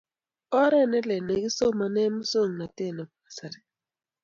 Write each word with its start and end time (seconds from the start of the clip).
Oret 0.59 0.87
ne 0.89 0.99
lele 1.07 1.17
nikisomane 1.27 2.03
musongnotet 2.15 2.91
nebo 2.95 3.13
kasari 3.23 3.59